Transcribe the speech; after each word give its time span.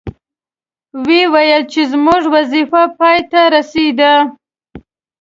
وې 1.05 1.21
ویل 1.33 1.63
چې 1.71 1.81
زموږ 1.91 2.21
وظیفه 2.35 2.81
پای 2.97 3.19
ته 3.31 3.39
ورسیده. 3.47 4.13